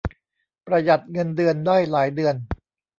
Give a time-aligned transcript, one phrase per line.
[0.65, 2.35] ประหยัดเงินเดือนได้หลายเดือน